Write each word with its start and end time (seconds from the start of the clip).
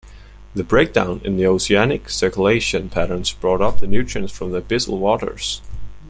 The 0.55 0.63
breakdown 0.63 1.21
in 1.23 1.37
the 1.37 1.45
oceanic 1.45 2.09
circulation 2.09 2.89
patterns 2.89 3.31
brought 3.33 3.61
up 3.61 3.83
nutrients 3.83 4.35
from 4.35 4.51
the 4.51 4.59
abyssal 4.63 4.97
waters. 4.97 5.61